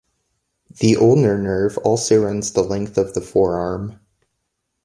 The 0.79 0.97
ulnar 0.97 1.37
nerve 1.37 1.77
also 1.77 2.23
runs 2.25 2.53
the 2.53 2.63
length 2.63 2.97
of 2.97 3.13
the 3.13 3.21
forearm. 3.21 3.99